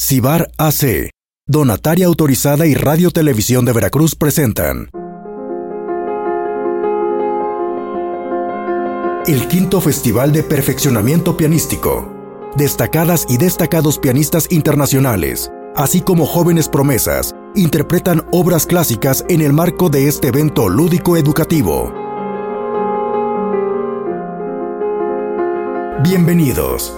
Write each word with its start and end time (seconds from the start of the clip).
Cibar 0.00 0.48
AC, 0.58 1.10
Donataria 1.48 2.06
Autorizada 2.06 2.68
y 2.68 2.74
Radio 2.74 3.10
Televisión 3.10 3.64
de 3.64 3.72
Veracruz 3.72 4.14
presentan 4.14 4.90
el 9.26 9.48
quinto 9.48 9.80
Festival 9.80 10.30
de 10.30 10.44
Perfeccionamiento 10.44 11.36
Pianístico. 11.36 12.14
Destacadas 12.54 13.26
y 13.28 13.38
destacados 13.38 13.98
pianistas 13.98 14.46
internacionales, 14.52 15.50
así 15.74 16.00
como 16.00 16.26
jóvenes 16.26 16.68
promesas, 16.68 17.34
interpretan 17.56 18.24
obras 18.30 18.66
clásicas 18.66 19.24
en 19.28 19.42
el 19.42 19.52
marco 19.52 19.90
de 19.90 20.06
este 20.06 20.28
evento 20.28 20.68
lúdico 20.68 21.16
educativo. 21.16 21.92
Bienvenidos. 26.04 26.94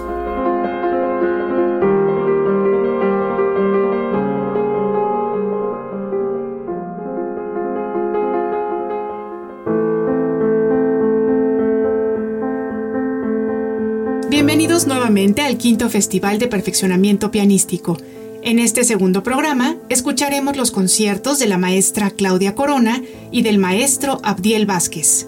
Al 15.11 15.57
quinto 15.57 15.89
Festival 15.89 16.39
de 16.39 16.47
Perfeccionamiento 16.47 17.31
Pianístico. 17.31 17.97
En 18.43 18.59
este 18.59 18.85
segundo 18.85 19.23
programa 19.23 19.75
escucharemos 19.89 20.55
los 20.55 20.71
conciertos 20.71 21.37
de 21.37 21.47
la 21.47 21.57
maestra 21.57 22.11
Claudia 22.11 22.55
Corona 22.55 23.03
y 23.29 23.41
del 23.41 23.57
maestro 23.57 24.21
Abdiel 24.23 24.65
Vázquez. 24.65 25.27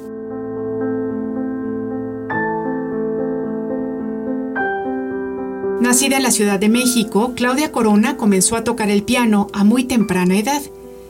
Nacida 5.82 6.16
en 6.16 6.24
la 6.24 6.32
Ciudad 6.32 6.62
de 6.62 6.70
México, 6.70 7.34
Claudia 7.36 7.74
Corona 7.74 8.16
comenzó 8.16 8.56
a 8.56 8.64
tocar 8.64 8.90
el 8.90 9.04
piano 9.04 9.50
a 9.52 9.66
muy 9.66 9.84
temprana 9.84 10.38
edad, 10.38 10.62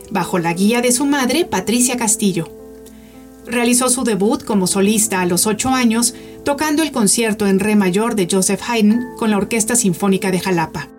bajo 0.09 0.39
la 0.39 0.51
guía 0.53 0.81
de 0.81 0.91
su 0.91 1.05
madre, 1.05 1.45
Patricia 1.45 1.95
Castillo. 1.95 2.62
Realizó 3.45 3.89
su 3.89 4.03
debut 4.03 4.43
como 4.43 4.67
solista 4.67 5.21
a 5.21 5.25
los 5.25 5.47
ocho 5.47 5.69
años, 5.69 6.13
tocando 6.45 6.81
el 6.83 6.91
concierto 6.91 7.45
en 7.47 7.59
re 7.59 7.75
mayor 7.75 8.15
de 8.15 8.27
Joseph 8.29 8.61
Haydn 8.67 9.15
con 9.17 9.31
la 9.31 9.37
Orquesta 9.37 9.75
Sinfónica 9.75 10.31
de 10.31 10.39
Jalapa. 10.39 10.89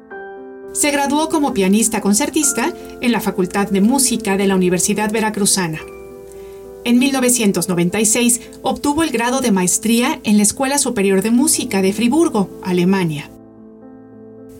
Se 0.72 0.90
graduó 0.90 1.28
como 1.28 1.54
pianista 1.54 2.00
concertista 2.00 2.72
en 3.00 3.12
la 3.12 3.20
Facultad 3.20 3.68
de 3.68 3.80
Música 3.80 4.36
de 4.36 4.46
la 4.46 4.56
Universidad 4.56 5.10
Veracruzana. 5.12 5.80
En 6.84 6.98
1996 6.98 8.40
obtuvo 8.60 9.02
el 9.02 9.10
grado 9.10 9.40
de 9.40 9.52
maestría 9.52 10.20
en 10.24 10.36
la 10.36 10.42
Escuela 10.42 10.78
Superior 10.78 11.22
de 11.22 11.30
Música 11.30 11.80
de 11.80 11.92
Friburgo, 11.92 12.50
Alemania. 12.62 13.30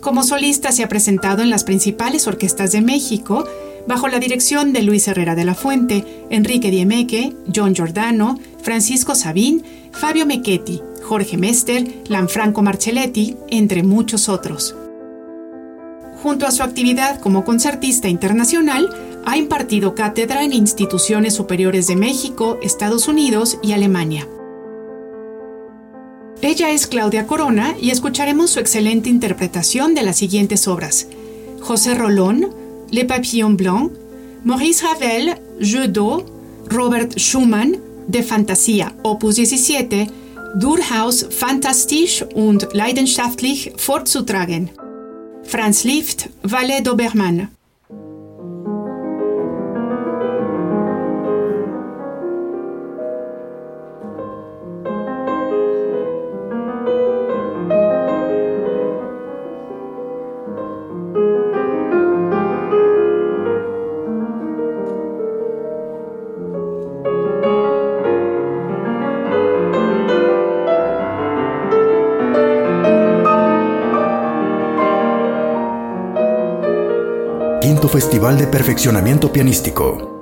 Como 0.01 0.23
solista 0.23 0.73
se 0.73 0.85
ha 0.85 0.89
presentado 0.89 1.43
en 1.43 1.51
las 1.51 1.65
principales 1.65 2.27
orquestas 2.27 2.73
de 2.73 2.81
México, 2.81 3.45
bajo 3.87 4.09
la 4.09 4.19
dirección 4.19 4.73
de 4.73 4.83
Luis 4.83 5.09
Herrera 5.09 5.35
de 5.35 5.45
la 5.45 5.55
Fuente, 5.55 6.05
Enrique 6.31 6.71
Diemeque, 6.71 7.35
John 7.55 7.75
Giordano, 7.75 8.39
Francisco 8.63 9.15
Sabín, 9.15 9.63
Fabio 9.93 10.27
Mechetti, 10.27 10.81
Jorge 11.03 11.37
Mester, 11.37 11.87
Lanfranco 12.09 12.62
Marcelletti, 12.62 13.37
entre 13.49 13.83
muchos 13.83 14.29
otros. 14.29 14.75
Junto 16.23 16.47
a 16.47 16.51
su 16.51 16.62
actividad 16.62 17.21
como 17.21 17.45
concertista 17.45 18.09
internacional, 18.09 18.89
ha 19.27 19.37
impartido 19.37 19.95
cátedra 19.95 20.43
en 20.43 20.53
instituciones 20.53 21.35
superiores 21.35 21.87
de 21.87 21.97
México, 21.97 22.59
Estados 22.62 23.09
Unidos 23.09 23.59
y 23.62 23.73
Alemania. 23.73 24.27
Ella 26.41 26.71
es 26.71 26.87
Claudia 26.87 27.27
Corona 27.27 27.75
y 27.81 27.91
escucharemos 27.91 28.51
su 28.51 28.61
excelente 28.61 29.09
interpretación 29.09 29.95
de 29.95 30.03
las 30.03 30.17
siguientes 30.17 30.69
obras. 30.69 31.07
José 31.61 31.95
Rolón, 31.95 32.55
Le 32.95 33.03
Papillon 33.03 33.50
Blanc, 33.50 33.91
Maurice 34.45 34.84
Ravel, 34.84 35.34
Jeu 35.59 35.89
d'eau, 35.89 36.23
Robert 36.70 37.19
Schumann, 37.19 37.75
De 38.06 38.23
Fantasia, 38.23 38.92
Opus 39.03 39.34
17, 39.34 40.06
Durchaus 40.55 41.27
fantastisch 41.28 42.25
und 42.37 42.69
leidenschaftlich 42.72 43.72
vorzutragen. 43.77 44.71
Franz 45.43 45.82
Liszt, 45.82 46.28
Valet 46.44 46.82
d'Obermann. 46.87 47.49
Festival 77.94 78.37
de 78.37 78.49
Perfeccionamiento 78.49 79.31
Pianístico. 79.31 80.13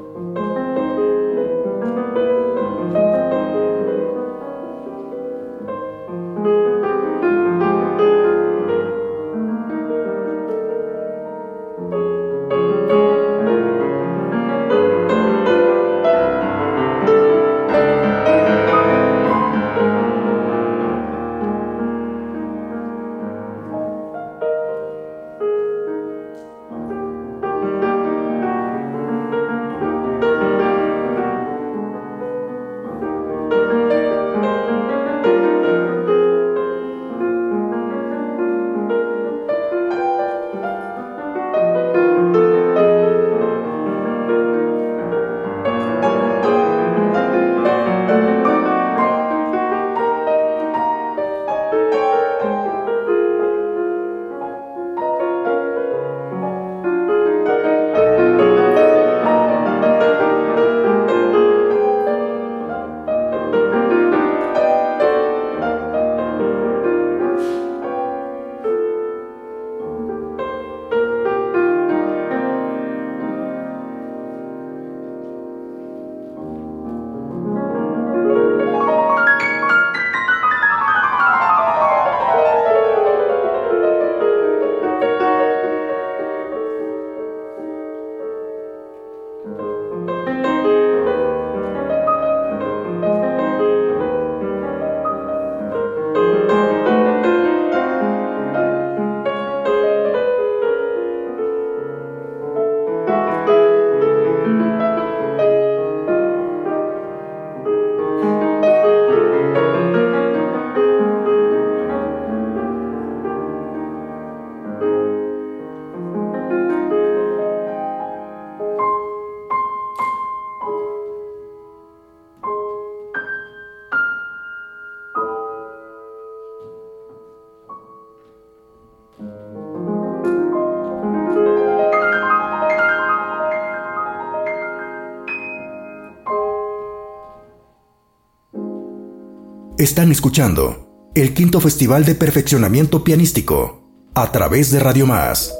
Están 139.82 140.12
escuchando 140.12 141.10
el 141.16 141.34
quinto 141.34 141.60
Festival 141.60 142.04
de 142.04 142.14
Perfeccionamiento 142.14 143.02
Pianístico 143.02 143.82
a 144.14 144.30
través 144.30 144.70
de 144.70 144.78
Radio 144.78 145.08
Más. 145.08 145.52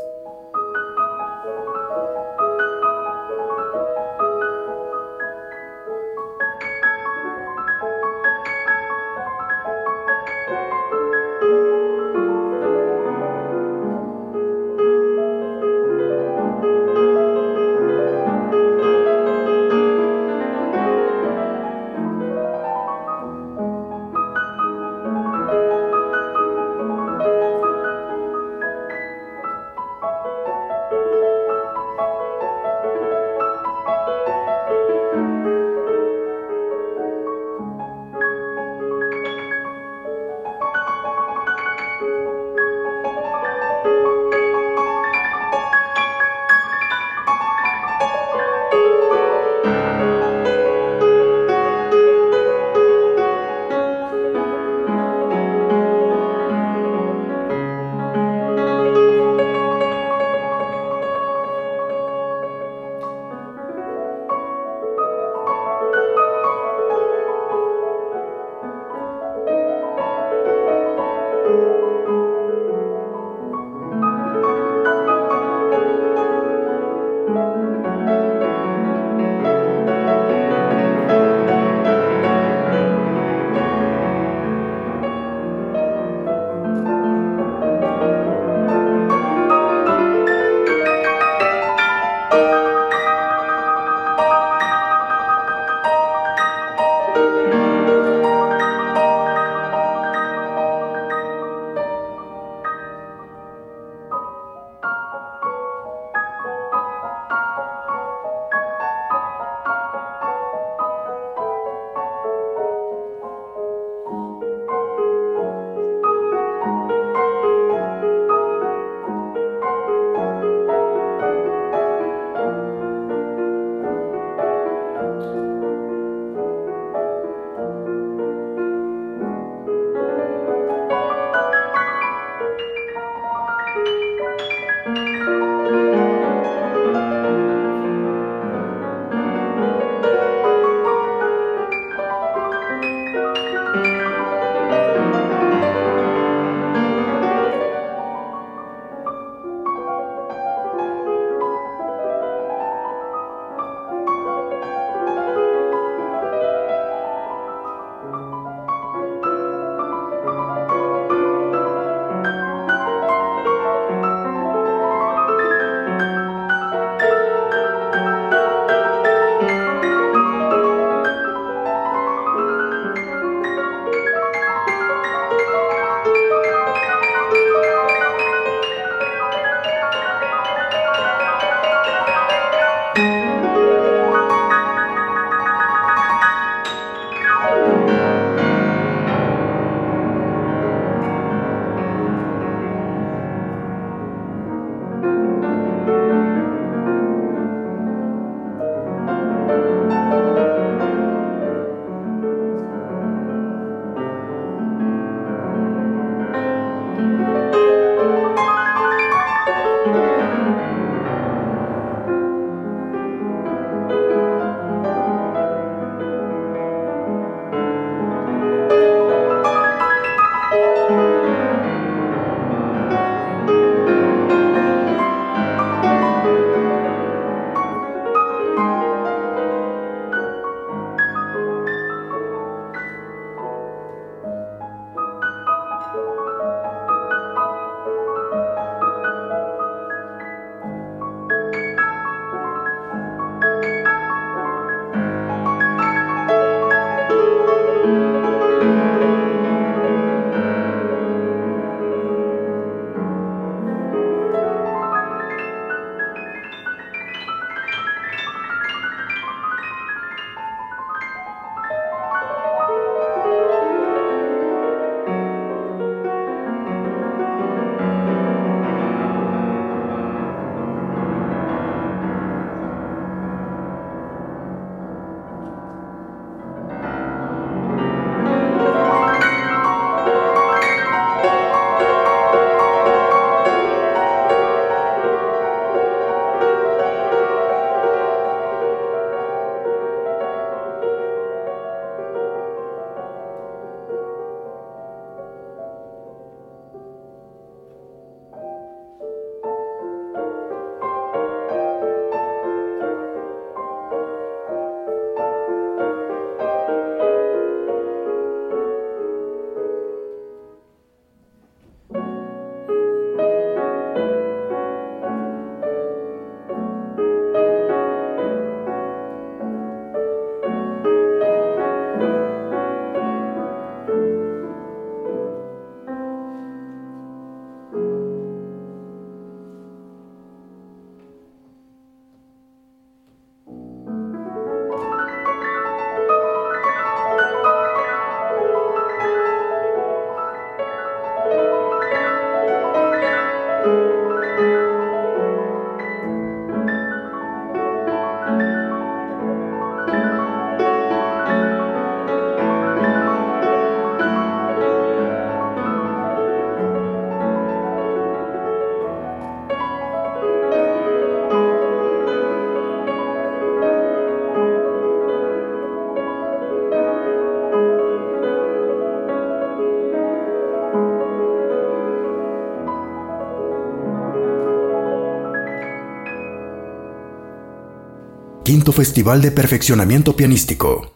Festival 378.73 379.23
de 379.23 379.31
Perfeccionamiento 379.31 380.17
Pianístico. 380.17 380.92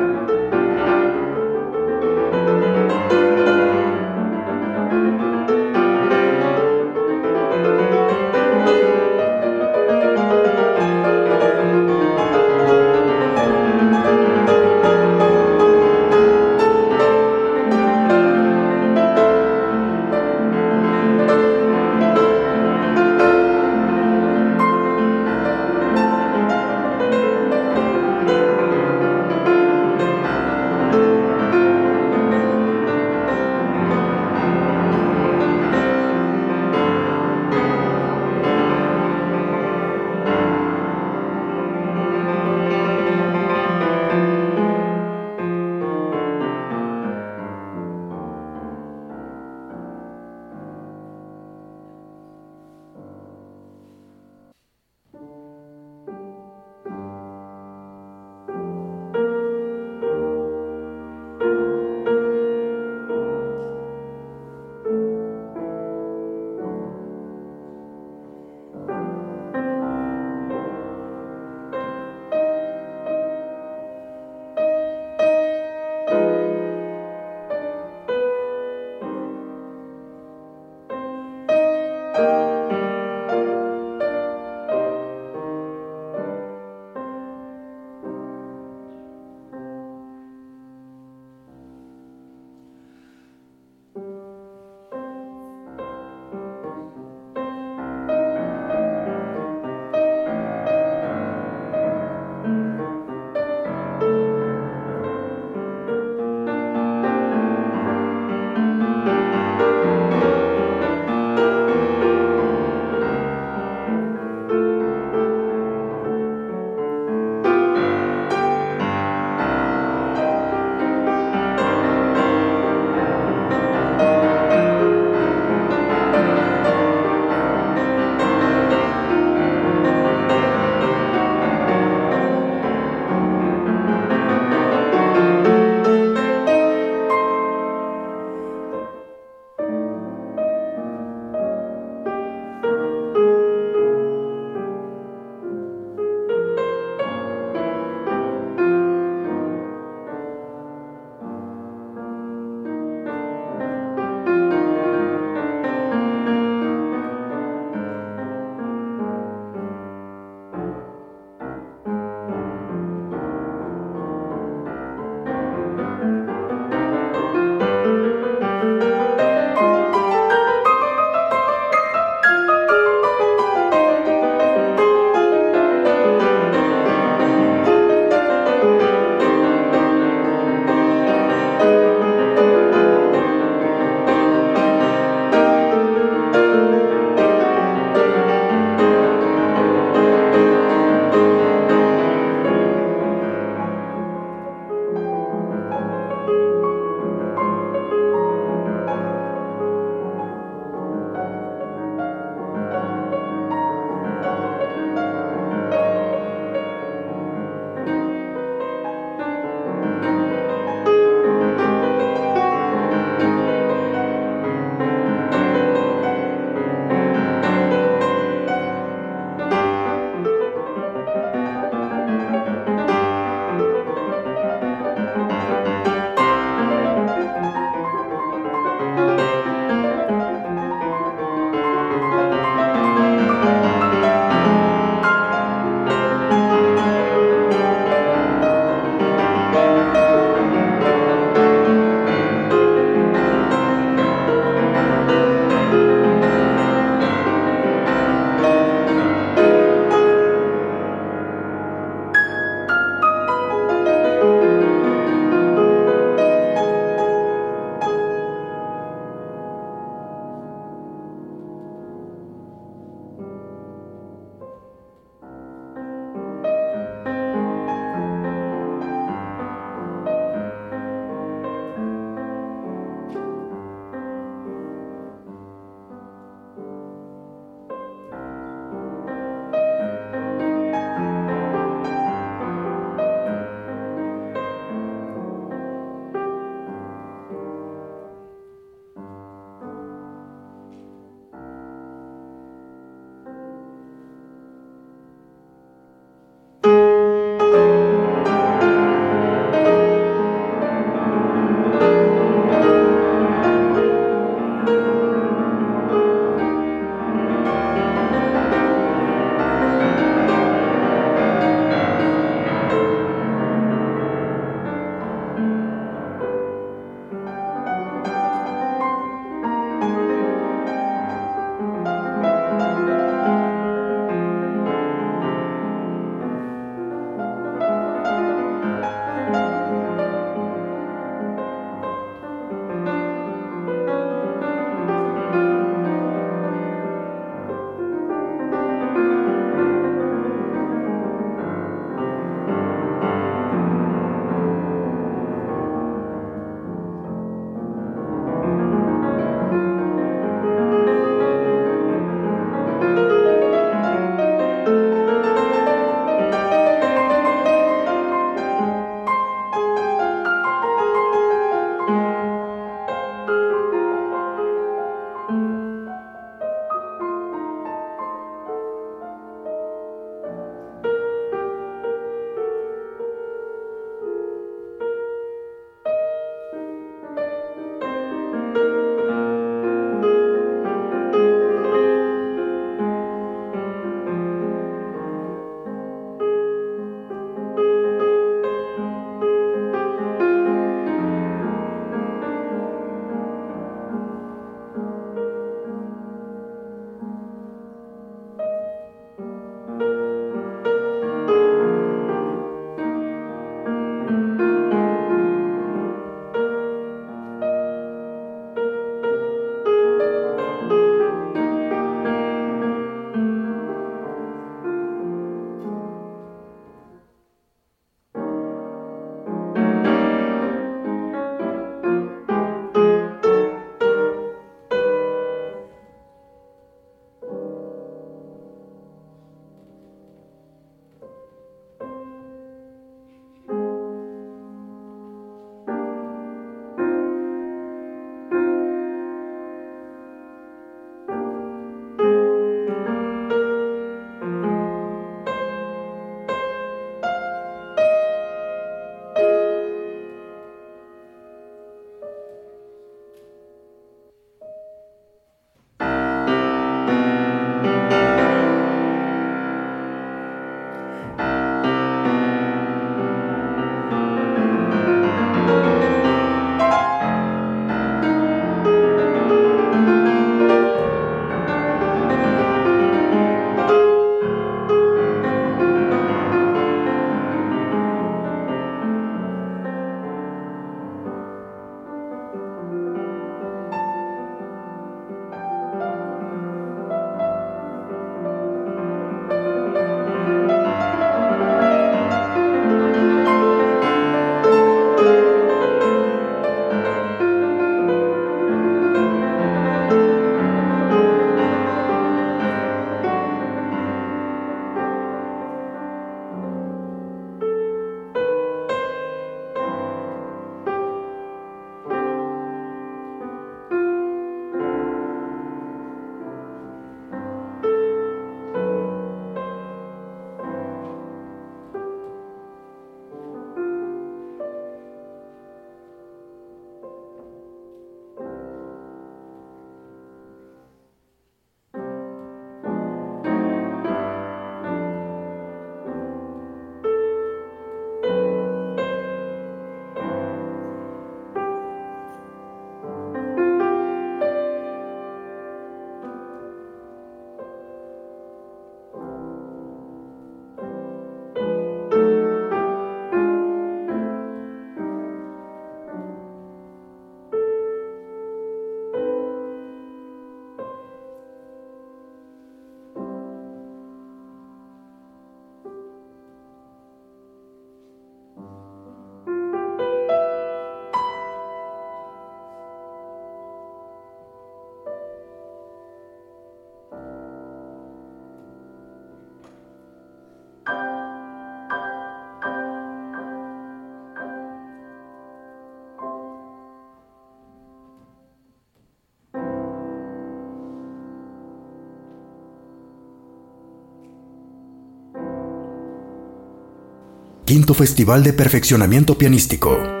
Quinto 597.51 597.73
Festival 597.73 598.23
de 598.23 598.31
Perfeccionamiento 598.31 599.17
Pianístico. 599.17 600.00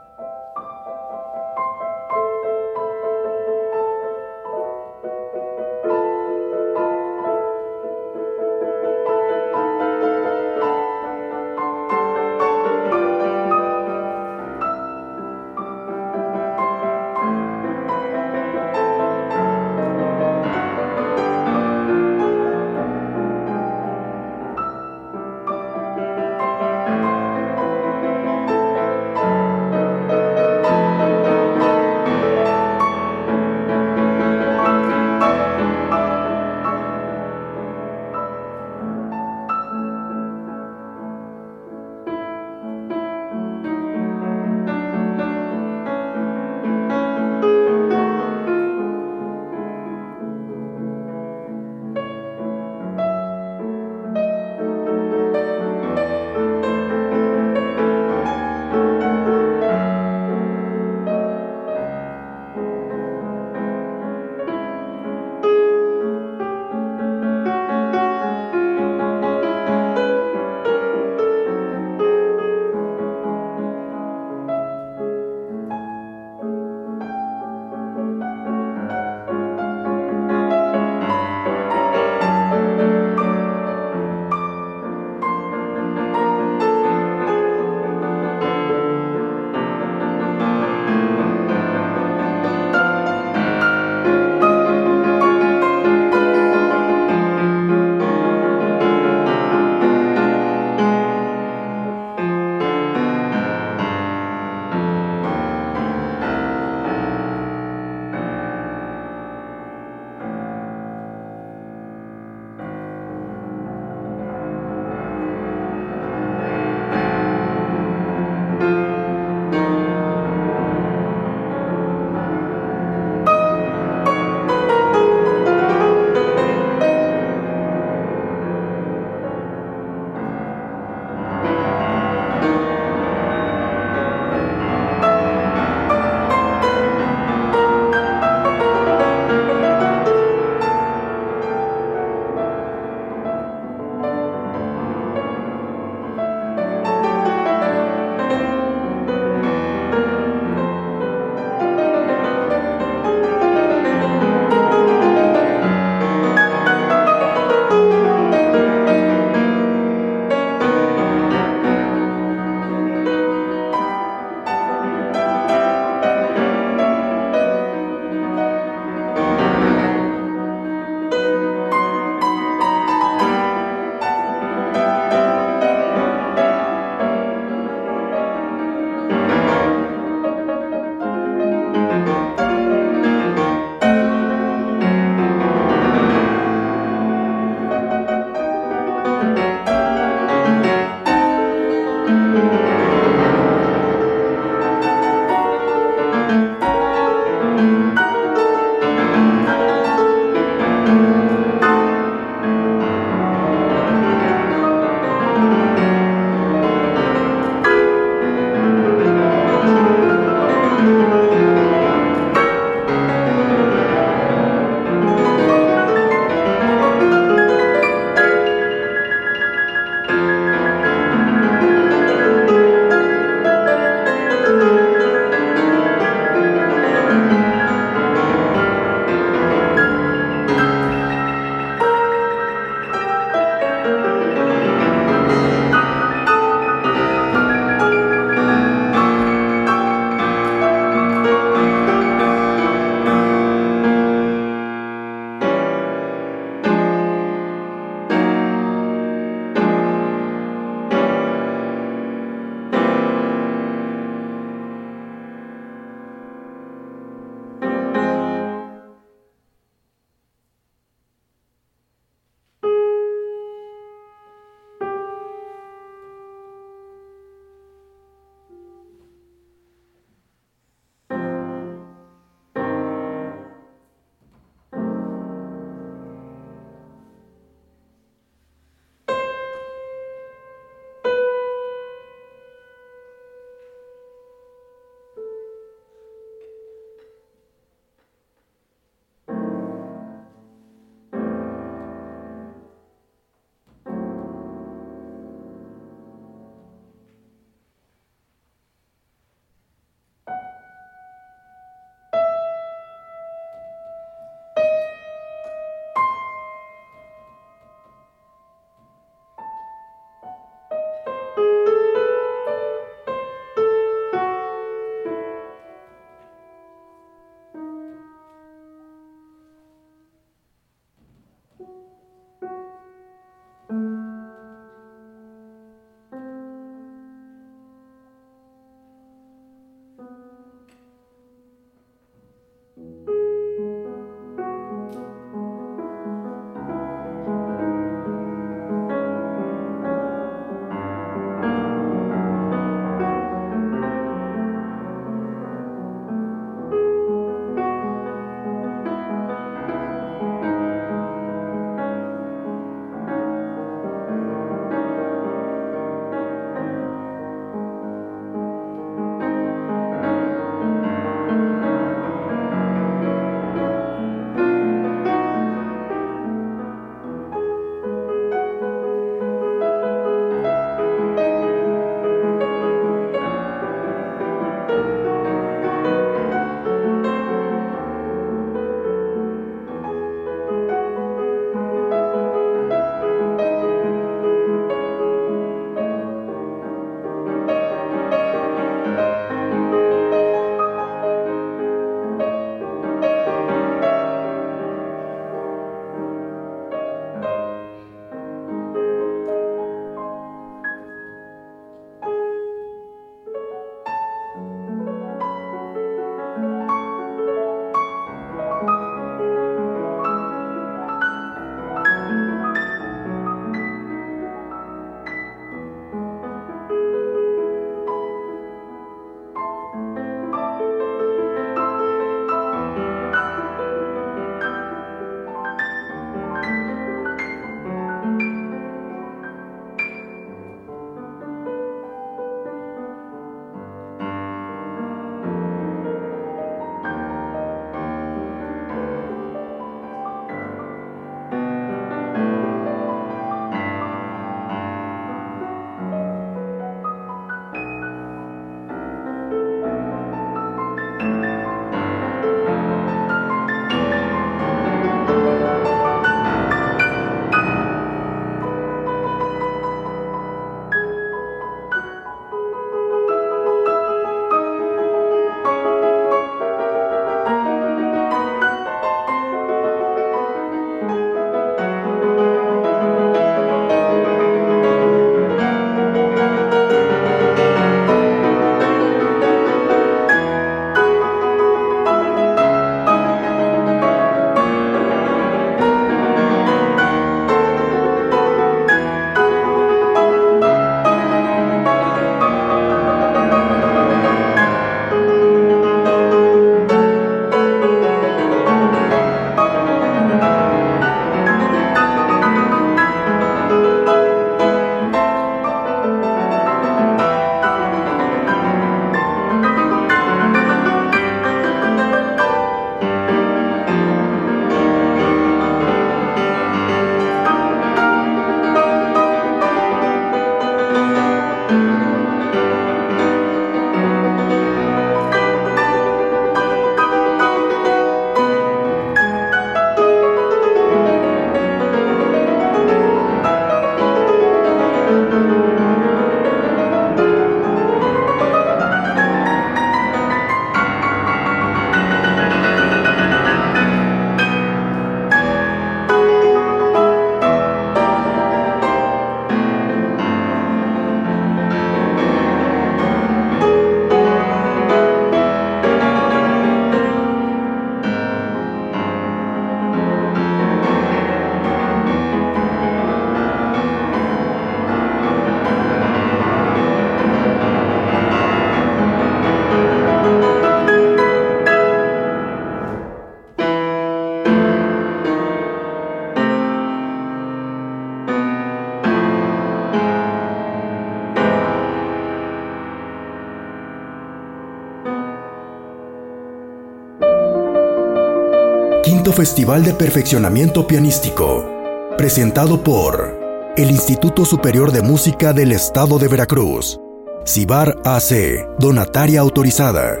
Festival 589.14 589.62
de 589.62 589.72
Perfeccionamiento 589.74 590.66
Pianístico, 590.66 591.48
presentado 591.96 592.64
por 592.64 593.52
el 593.56 593.70
Instituto 593.70 594.24
Superior 594.24 594.72
de 594.72 594.82
Música 594.82 595.32
del 595.32 595.52
Estado 595.52 596.00
de 596.00 596.08
Veracruz, 596.08 596.80
CIBAR 597.24 597.76
AC, 597.84 598.44
donataria 598.58 599.20
autorizada, 599.20 600.00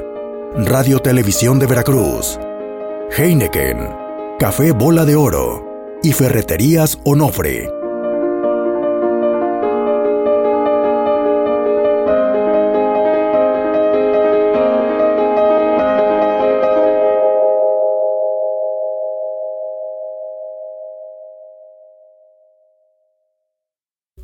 Radio 0.56 0.98
Televisión 0.98 1.60
de 1.60 1.66
Veracruz, 1.68 2.40
Heineken, 3.16 3.88
Café 4.40 4.72
Bola 4.72 5.04
de 5.04 5.14
Oro 5.14 5.64
y 6.02 6.12
Ferreterías 6.12 6.98
Onofre. 7.04 7.83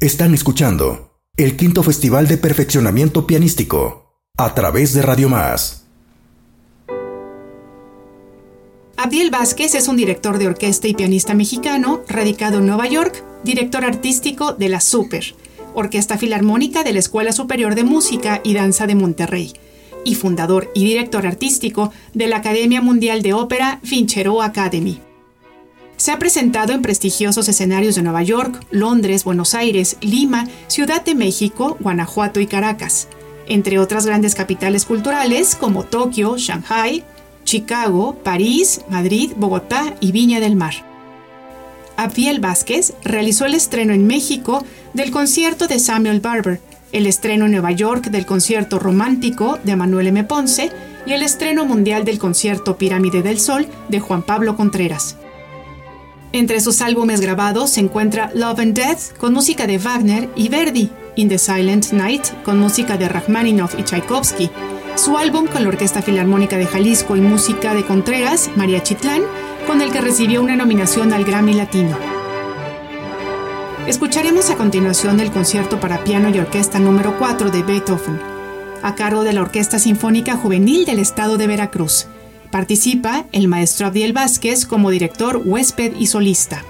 Están 0.01 0.33
escuchando 0.33 1.11
el 1.37 1.59
quinto 1.59 1.83
Festival 1.83 2.27
de 2.27 2.39
Perfeccionamiento 2.39 3.27
Pianístico 3.27 4.15
a 4.39 4.55
través 4.55 4.95
de 4.95 5.03
Radio 5.03 5.29
Más. 5.29 5.85
Abdiel 8.97 9.31
Vázquez 9.31 9.75
es 9.75 9.89
un 9.89 9.99
director 9.99 10.39
de 10.39 10.47
orquesta 10.47 10.89
y 10.89 10.95
pianista 10.95 11.35
mexicano, 11.35 12.01
radicado 12.09 12.61
en 12.61 12.67
Nueva 12.67 12.89
York, 12.89 13.23
director 13.45 13.85
artístico 13.85 14.55
de 14.55 14.71
la 14.71 14.81
Super, 14.81 15.35
Orquesta 15.75 16.17
Filarmónica 16.17 16.83
de 16.83 16.95
la 16.95 17.01
Escuela 17.01 17.33
Superior 17.33 17.75
de 17.75 17.85
Música 17.85 18.41
y 18.43 18.55
Danza 18.55 18.87
de 18.87 18.95
Monterrey, 18.95 19.53
y 20.07 20.15
fundador 20.15 20.71
y 20.75 20.83
director 20.85 21.27
artístico 21.27 21.93
de 22.15 22.27
la 22.27 22.39
Academia 22.39 22.81
Mundial 22.81 23.21
de 23.21 23.35
Ópera 23.35 23.81
Fincherò 23.83 24.43
Academy. 24.43 25.10
Se 26.01 26.13
ha 26.13 26.19
presentado 26.19 26.73
en 26.73 26.81
prestigiosos 26.81 27.47
escenarios 27.51 27.95
de 27.95 28.03
Nueva 28.03 28.23
York, 28.23 28.59
Londres, 28.71 29.23
Buenos 29.23 29.55
Aires, 29.55 29.99
Lima, 30.01 30.49
Ciudad 30.67 31.05
de 31.05 31.15
México, 31.15 31.77
Guanajuato 31.79 32.41
y 32.41 32.47
Caracas, 32.47 33.07
entre 33.47 33.79
otras 33.79 34.07
grandes 34.07 34.35
capitales 34.35 34.87
culturales 34.87 35.55
como 35.55 35.85
Tokio, 35.85 36.39
Shanghai, 36.39 37.05
Chicago, 37.45 38.17
París, 38.25 38.81
Madrid, 38.89 39.33
Bogotá 39.37 39.95
y 40.01 40.11
Viña 40.13 40.41
del 40.41 40.57
Mar. 40.57 40.73
Abdiel 41.99 42.41
Vázquez 42.41 42.95
realizó 43.05 43.45
el 43.45 43.53
estreno 43.53 43.93
en 43.93 44.07
México 44.07 44.65
del 44.95 45.11
concierto 45.11 45.67
de 45.67 45.79
Samuel 45.79 46.21
Barber, 46.21 46.63
el 46.93 47.07
estreno 47.07 47.45
en 47.45 47.53
Nueva 47.53 47.73
York 47.73 48.07
del 48.07 48.25
concierto 48.25 48.79
romántico 48.79 49.59
de 49.65 49.77
Manuel 49.77 50.07
M. 50.07 50.25
Ponce 50.25 50.71
y 51.05 51.13
el 51.13 51.23
estreno 51.23 51.67
mundial 51.67 52.07
del 52.07 52.19
concierto 52.19 52.79
Pirámide 52.79 53.21
del 53.21 53.39
Sol 53.39 53.67
de 53.91 54.01
Juan 54.01 54.23
Pablo 54.23 54.57
Contreras. 54.57 55.19
Entre 56.33 56.61
sus 56.61 56.81
álbumes 56.81 57.21
grabados 57.21 57.71
se 57.71 57.81
encuentra 57.81 58.31
Love 58.35 58.61
and 58.61 58.75
Death 58.75 59.17
con 59.19 59.33
música 59.35 59.67
de 59.67 59.79
Wagner 59.79 60.29
y 60.37 60.49
Verdi, 60.49 60.89
In 61.17 61.29
the 61.29 61.39
Silent 61.39 61.91
Night 61.91 62.27
con 62.45 62.61
música 62.61 62.97
de 62.97 63.09
Rachmaninoff 63.09 63.75
y 63.77 63.83
Tchaikovsky, 63.83 64.49
su 64.95 65.19
álbum 65.19 65.49
con 65.49 65.65
la 65.65 65.71
Orquesta 65.71 66.03
Filarmónica 66.03 66.57
de 66.57 66.67
Jalisco 66.67 67.17
y 67.17 67.21
música 67.21 67.75
de 67.75 67.85
Contreras, 67.85 68.49
María 68.55 68.81
Chitlán, 68.81 69.23
con 69.67 69.83
el 69.83 69.91
que 69.91 70.01
recibió 70.01 70.41
una 70.41 70.55
nominación 70.55 71.13
al 71.13 71.25
Grammy 71.25 71.55
Latino. 71.55 71.99
Escucharemos 73.89 74.51
a 74.51 74.57
continuación 74.57 75.19
el 75.19 75.33
concierto 75.33 75.81
para 75.81 76.05
piano 76.05 76.31
y 76.31 76.39
orquesta 76.39 76.79
número 76.79 77.19
4 77.19 77.51
de 77.51 77.65
Beethoven, 77.65 78.21
a 78.83 78.95
cargo 78.95 79.25
de 79.25 79.33
la 79.33 79.43
Orquesta 79.43 79.81
Sinfónica 79.81 80.37
Juvenil 80.37 80.85
del 80.85 81.01
Estado 81.01 81.39
de 81.39 81.49
Veracruz. 81.49 82.07
Participa 82.51 83.27
el 83.33 83.49
maestro 83.49 83.87
Abdiel 83.87 84.13
Vázquez 84.13 84.67
como 84.67 84.91
director, 84.91 85.41
huésped 85.45 85.93
y 85.99 86.07
solista. 86.07 86.65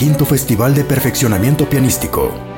Quinto 0.00 0.24
Festival 0.24 0.72
de 0.72 0.82
Perfeccionamiento 0.82 1.68
Pianístico. 1.68 2.49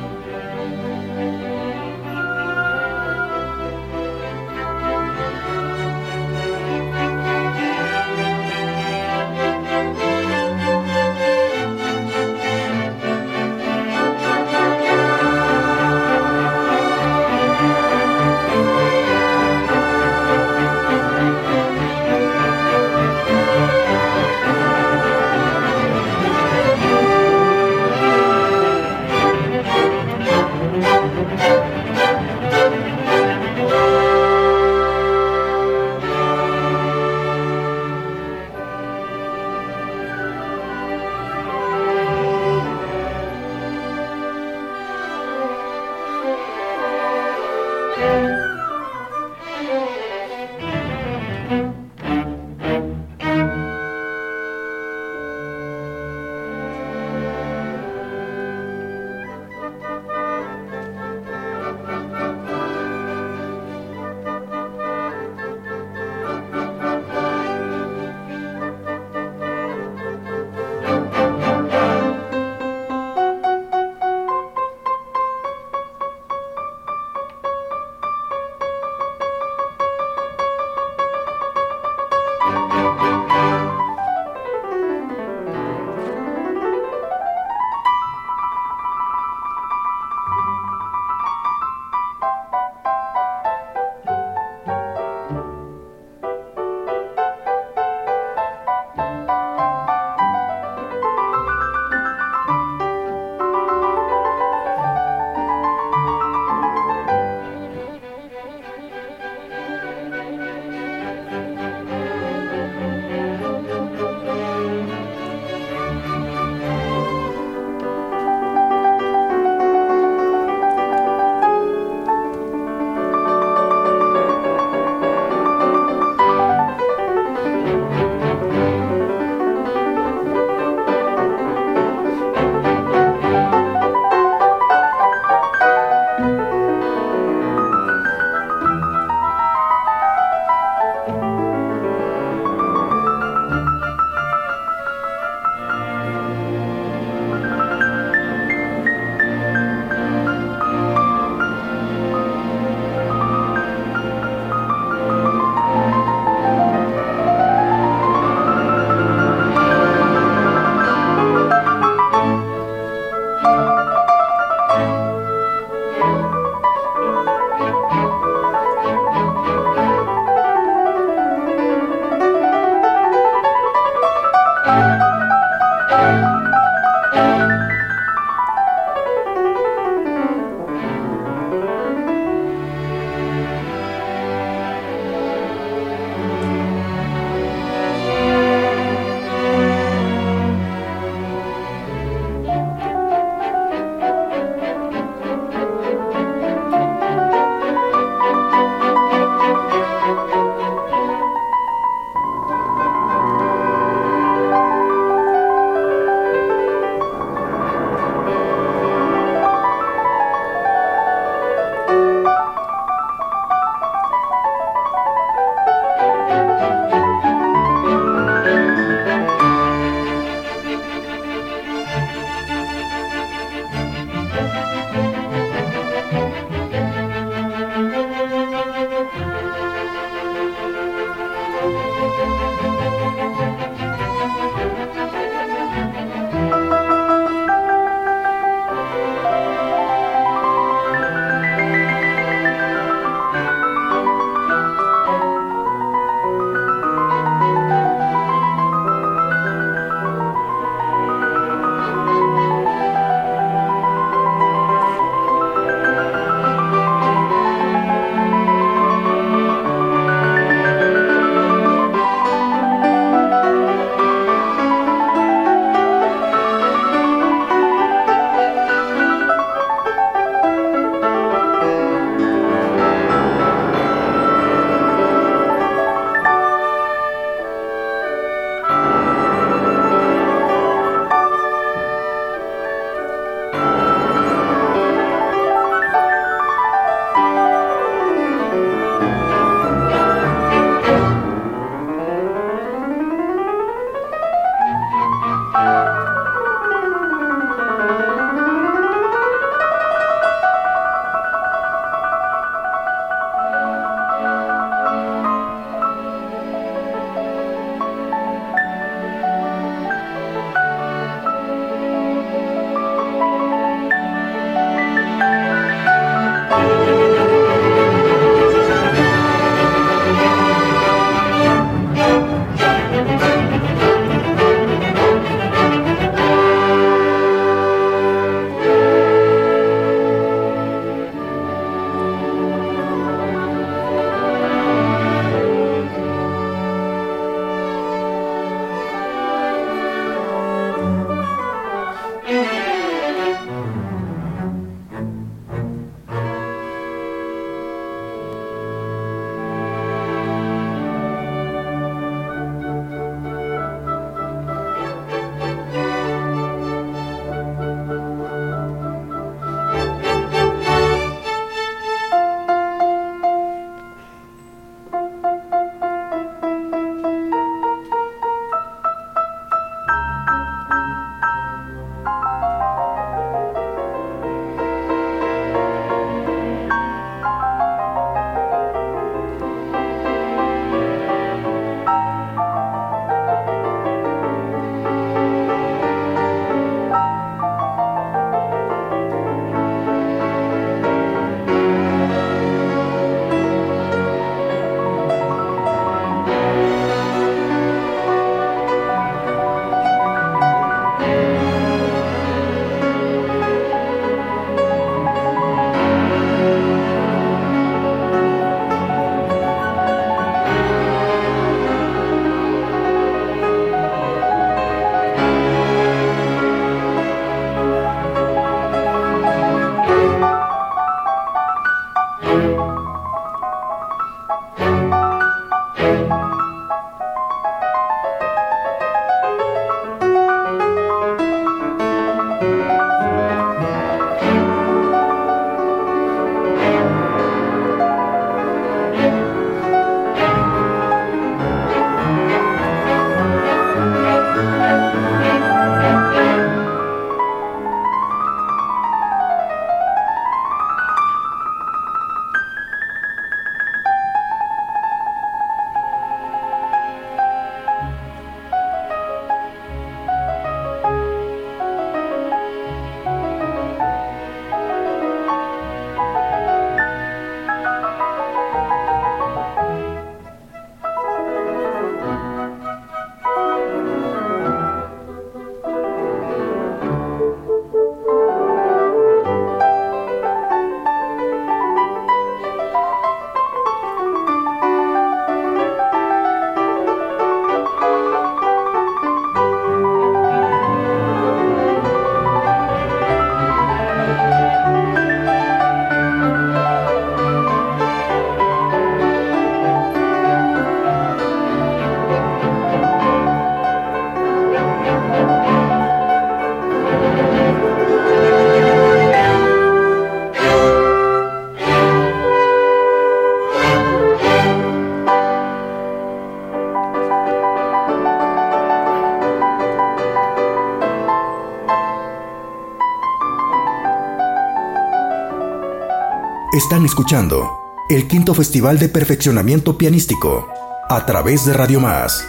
Están 526.62 526.84
escuchando 526.84 527.50
el 527.90 528.06
quinto 528.06 528.34
Festival 528.34 528.78
de 528.78 528.88
Perfeccionamiento 528.88 529.76
Pianístico 529.76 530.46
a 530.88 531.04
través 531.04 531.44
de 531.44 531.54
Radio 531.54 531.80
Más. 531.80 532.24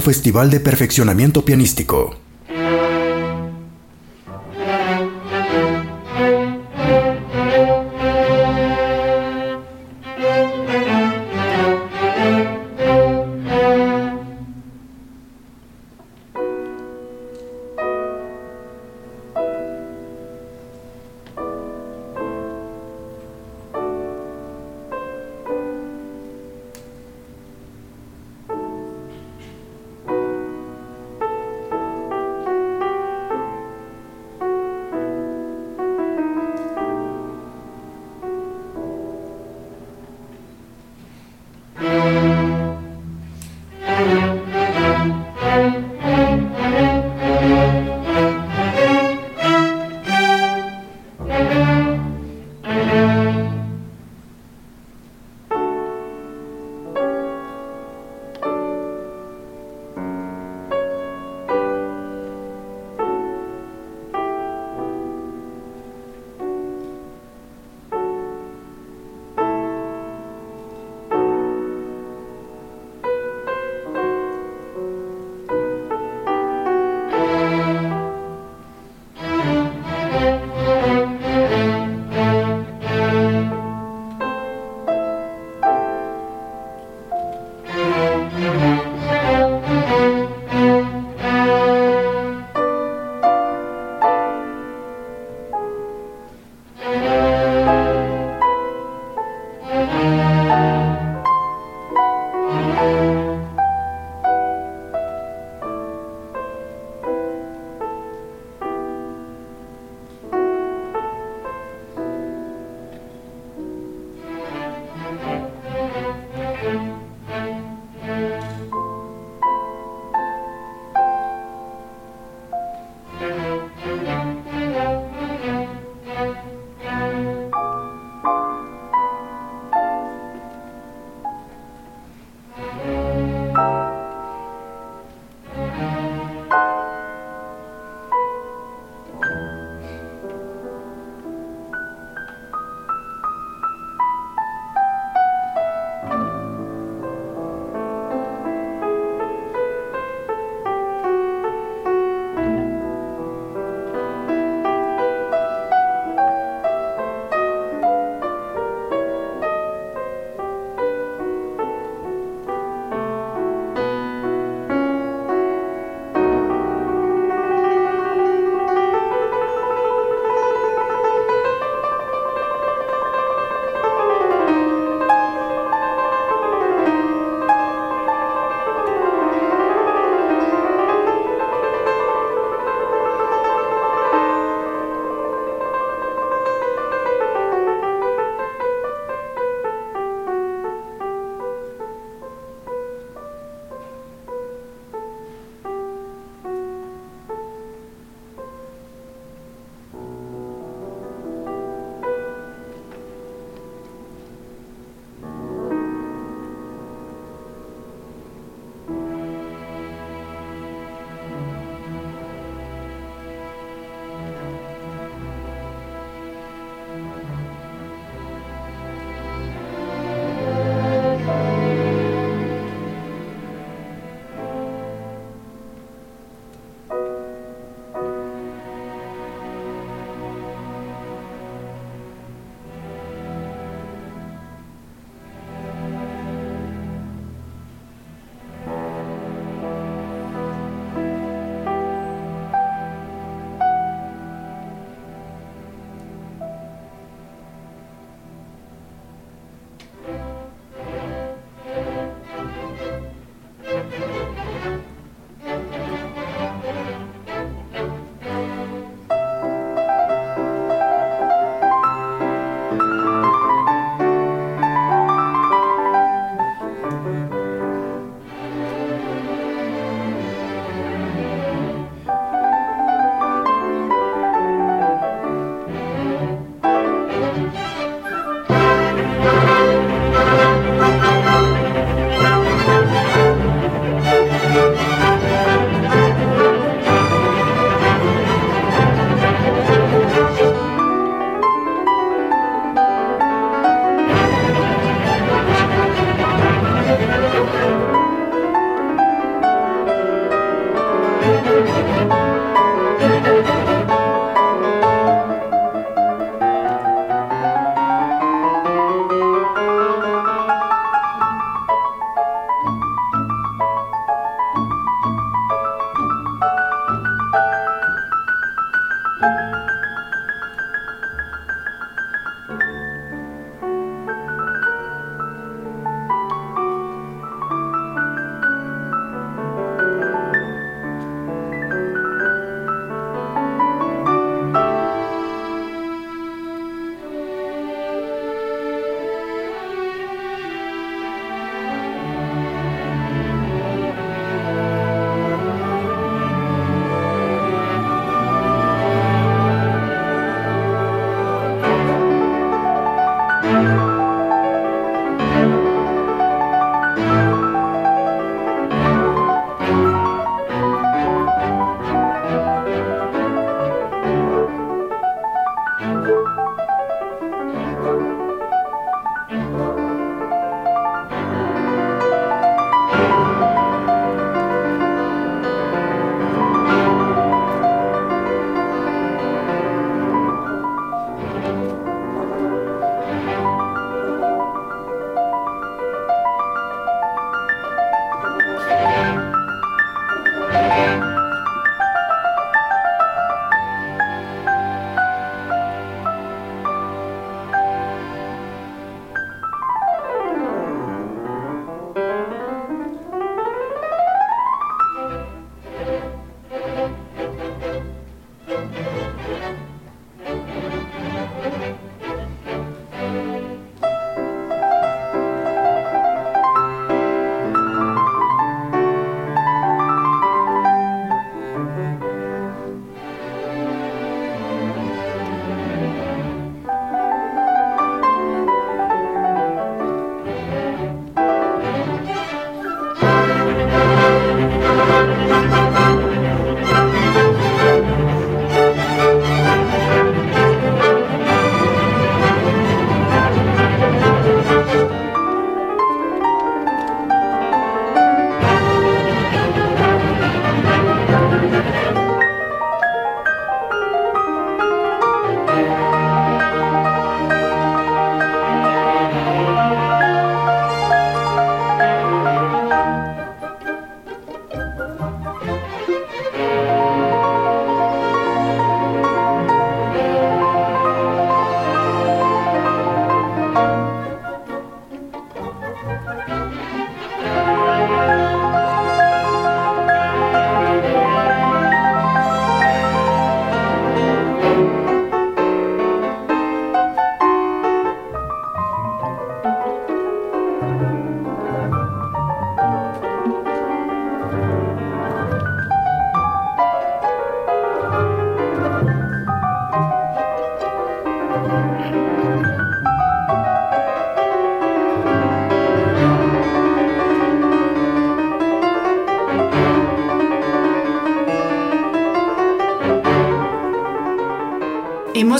Festival 0.00 0.50
de 0.50 0.60
Perfeccionamiento 0.60 1.44
Pianístico. 1.44 2.23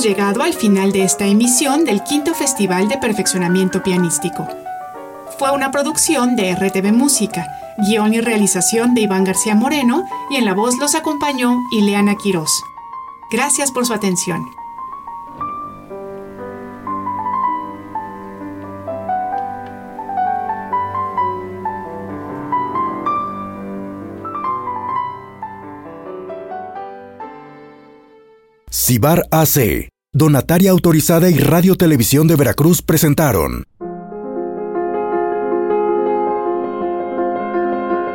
Llegado 0.05 0.43
al 0.43 0.53
final 0.53 0.93
de 0.93 1.03
esta 1.03 1.25
emisión 1.25 1.87
del 1.87 2.03
quinto 2.03 2.35
Festival 2.35 2.89
de 2.89 2.99
Perfeccionamiento 2.99 3.83
Pianístico. 3.83 4.47
Fue 5.39 5.51
una 5.51 5.71
producción 5.71 6.37
de 6.37 6.55
RTV 6.55 6.93
Música, 6.93 7.47
guion 7.79 8.13
y 8.13 8.21
realización 8.21 8.93
de 8.93 9.01
Iván 9.01 9.25
García 9.25 9.55
Moreno 9.55 10.05
y 10.29 10.37
en 10.37 10.45
la 10.45 10.53
voz 10.53 10.77
los 10.79 10.95
acompañó 10.95 11.59
Ileana 11.73 12.17
Quirós. 12.17 12.51
Gracias 13.31 13.73
por 13.73 13.87
su 13.87 13.95
atención. 13.95 14.45
Cibar 28.71 29.23
AC, 29.31 29.89
Donataria 30.25 30.71
Autorizada 30.71 31.29
y 31.29 31.37
Radio 31.37 31.77
Televisión 31.77 32.27
de 32.27 32.35
Veracruz 32.35 32.81
presentaron 32.81 33.65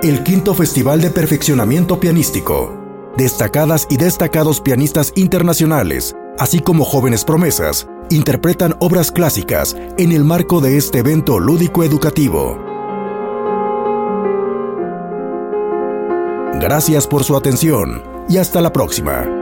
el 0.02 0.24
quinto 0.24 0.56
Festival 0.56 1.02
de 1.02 1.12
Perfeccionamiento 1.12 2.00
Pianístico. 2.00 3.12
Destacadas 3.16 3.86
y 3.92 3.98
destacados 3.98 4.60
pianistas 4.60 5.14
internacionales, 5.18 6.16
así 6.40 6.62
como 6.62 6.84
jóvenes 6.84 7.24
promesas, 7.24 7.88
interpretan 8.10 8.76
obras 8.80 9.12
clásicas 9.12 9.78
en 10.00 10.12
el 10.12 10.24
marco 10.24 10.62
de 10.62 10.78
este 10.78 10.98
evento 10.98 11.38
lúdico 11.38 11.84
educativo. 11.84 12.58
Gracias 16.60 17.06
por 17.06 17.24
su 17.24 17.38
atención 17.38 18.02
y 18.28 18.38
hasta 18.38 18.62
la 18.62 18.74
próxima. 18.74 19.39